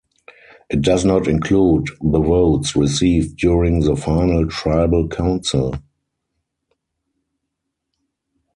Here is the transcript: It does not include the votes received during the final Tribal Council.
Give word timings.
It 0.71 0.81
does 0.81 1.05
not 1.05 1.27
include 1.27 1.89
the 2.01 2.19
votes 2.19 2.75
received 2.75 3.37
during 3.37 3.81
the 3.81 3.95
final 3.95 4.47
Tribal 4.49 5.07
Council. 5.07 5.75